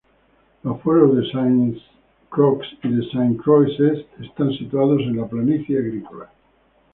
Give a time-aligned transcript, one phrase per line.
[0.63, 6.27] Los pueblos de Sainte-Croix y de Sainte-Croix-Est están situados en la planicie agrícola.